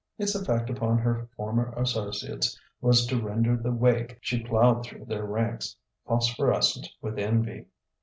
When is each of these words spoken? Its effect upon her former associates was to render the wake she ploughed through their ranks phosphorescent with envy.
Its 0.17 0.33
effect 0.33 0.67
upon 0.71 0.97
her 0.97 1.29
former 1.37 1.71
associates 1.77 2.59
was 2.81 3.05
to 3.05 3.21
render 3.21 3.55
the 3.55 3.71
wake 3.71 4.17
she 4.19 4.41
ploughed 4.43 4.83
through 4.83 5.05
their 5.05 5.25
ranks 5.27 5.75
phosphorescent 6.07 6.87
with 7.03 7.19
envy. 7.19 7.67